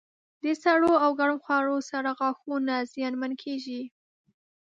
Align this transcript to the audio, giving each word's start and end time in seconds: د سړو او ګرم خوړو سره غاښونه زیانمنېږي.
د 0.43 0.45
سړو 0.63 0.93
او 1.03 1.09
ګرم 1.19 1.37
خوړو 1.43 1.77
سره 1.89 2.09
غاښونه 2.19 2.75
زیانمنېږي. 2.93 3.81